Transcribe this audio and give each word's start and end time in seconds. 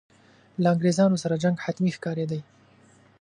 له 0.61 0.67
انګرېزانو 0.73 1.21
سره 1.23 1.41
جنګ 1.43 1.55
حتمي 1.65 1.91
ښکارېدی. 1.97 2.41